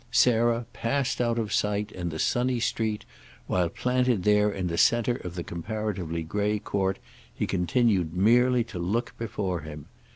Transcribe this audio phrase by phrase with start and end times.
[0.11, 3.05] Sarah passed out of sight in the sunny street
[3.45, 6.97] while, planted there in the centre of the comparatively grey court,
[7.31, 9.85] he continued merely to look before him.